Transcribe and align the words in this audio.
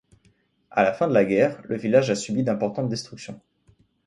À 0.71 0.81
la 0.83 0.93
fin 0.93 1.07
de 1.07 1.13
la 1.13 1.25
guerre, 1.25 1.61
le 1.65 1.77
village 1.77 2.09
a 2.09 2.15
subi 2.15 2.41
d'importantes 2.41 2.89
destructions. 2.89 3.39